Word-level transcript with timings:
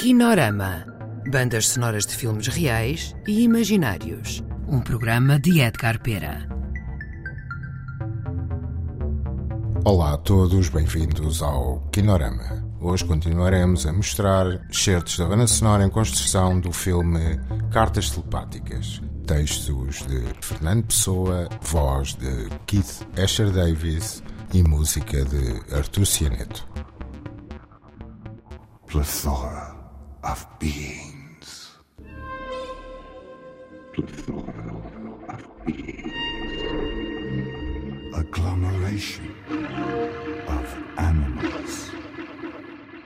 Kinorama 0.00 0.74
Bandas 1.32 1.64
sonoras 1.68 2.06
de 2.08 2.12
filmes 2.16 2.46
reais 2.48 3.14
e 3.28 3.40
imaginários. 3.42 4.42
Um 4.66 4.80
programa 4.80 5.38
de 5.38 5.60
Edgar 5.60 6.00
Pera. 6.02 6.48
Olá 9.84 10.14
a 10.14 10.16
todos, 10.16 10.70
bem-vindos 10.70 11.42
ao 11.42 11.80
Kinorama. 11.92 12.66
Hoje 12.80 13.04
continuaremos 13.04 13.84
a 13.86 13.92
mostrar 13.92 14.46
certos 14.72 15.18
da 15.18 15.26
banda 15.26 15.46
sonora 15.46 15.84
em 15.84 15.90
construção 15.90 16.58
do 16.58 16.72
filme 16.72 17.38
Cartas 17.70 18.08
Telepáticas. 18.08 19.02
Textos 19.26 20.02
de 20.06 20.22
Fernando 20.40 20.86
Pessoa, 20.86 21.46
voz 21.60 22.14
de 22.14 22.48
Keith 22.66 23.06
Asher 23.22 23.50
Davis 23.50 24.22
e 24.54 24.62
música 24.62 25.22
de 25.26 25.60
Artur 25.76 26.06
Cianeto. 26.06 26.66
Plethora 28.86 29.78
of 30.24 30.46
beings. 30.58 31.70
Plethora 33.92 34.76
of 35.28 35.46
beings. 35.64 36.12
Agglomeration 38.14 39.34
of 40.46 40.78
animals. 40.98 41.90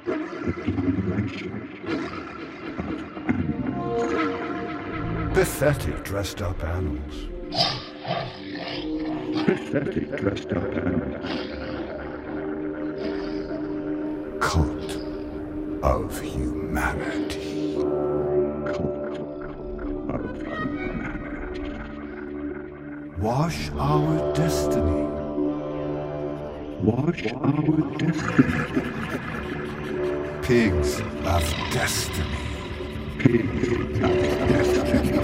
Agglomeration 0.04 1.70
of 2.78 3.28
animals. 3.28 4.12
Pathetic 5.34 6.02
dressed 6.04 6.42
up 6.42 6.62
animals. 6.64 7.26
Pathetic 9.46 10.16
dressed 10.16 10.52
up 10.52 10.64
animals. 10.74 11.30
Cult 14.40 14.73
of 15.84 16.18
humanity. 16.22 17.76
Wash 23.20 23.70
our 23.90 24.12
destiny. 24.32 25.02
Wash 26.88 27.22
our 27.34 27.76
destiny. 27.98 28.62
Pigs 30.48 31.00
of 31.34 31.44
destiny. 31.78 32.38
Pigs 33.18 33.68
of 33.72 33.98
destiny. 33.98 35.23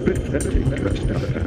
Pathetic 0.06 0.64
dressed 0.76 1.10
up 1.10 1.47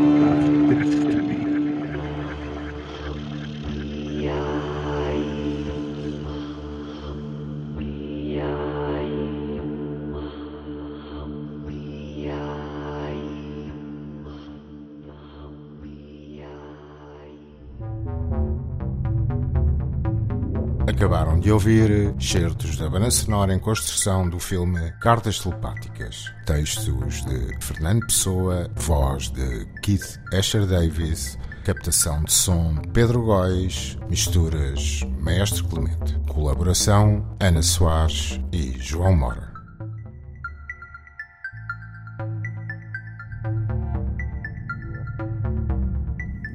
Acabaram 21.01 21.39
de 21.39 21.51
ouvir 21.51 22.13
certos 22.19 22.77
da 22.77 22.87
banda 22.87 23.09
sonora 23.09 23.51
em 23.51 23.57
construção 23.57 24.29
do 24.29 24.37
filme 24.37 24.91
Cartas 25.01 25.39
Telepáticas. 25.39 26.31
Textos 26.45 27.25
de 27.25 27.57
Fernando 27.59 28.05
Pessoa, 28.05 28.69
voz 28.75 29.29
de 29.31 29.65
Keith 29.81 30.19
Asher 30.31 30.67
Davis, 30.67 31.39
captação 31.65 32.23
de 32.23 32.31
som 32.31 32.75
Pedro 32.93 33.23
Góis, 33.23 33.97
misturas 34.11 35.01
Maestro 35.19 35.65
Clemente. 35.69 36.19
Colaboração 36.31 37.25
Ana 37.39 37.63
Soares 37.63 38.39
e 38.53 38.75
João 38.77 39.17
Mora. 39.17 39.51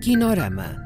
Kinorama 0.01 0.86